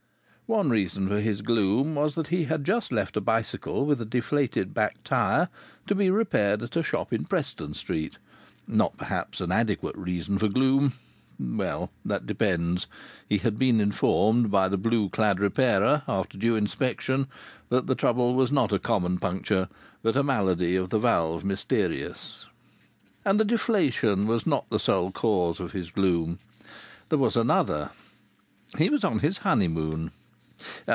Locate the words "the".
14.67-14.75, 17.87-17.95, 20.89-20.99, 23.39-23.45, 24.69-24.79